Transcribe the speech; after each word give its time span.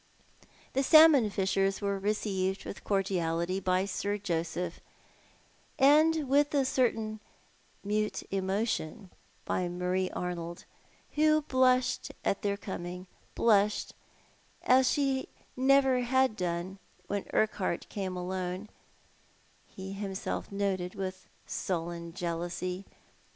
The 0.73 0.81
salmon 0.81 1.29
fishers 1.29 1.79
were 1.79 1.99
received 1.99 2.65
with 2.65 2.83
cordiality 2.83 3.59
by 3.59 3.85
Sir 3.85 4.17
Joseph, 4.17 4.79
and 5.77 6.27
with 6.27 6.51
a 6.55 6.65
certain 6.65 7.19
mute 7.83 8.23
emotion 8.31 9.11
by 9.45 9.67
Mario 9.69 10.11
Arnold, 10.13 10.65
who 11.11 11.43
blushed 11.43 12.11
at 12.25 12.41
their 12.41 12.57
coming, 12.57 13.05
blushed 13.35 13.93
as 14.63 14.89
she 14.89 15.17
had 15.19 15.27
never 15.55 16.01
done 16.29 16.79
when 17.05 17.27
Urquhart 17.31 17.87
came 17.89 18.17
alone, 18.17 18.69
ho 19.77 19.83
himself 19.91 20.51
noted 20.51 20.95
with 20.95 21.27
sullen 21.45 22.15
jealousy. 22.15 22.85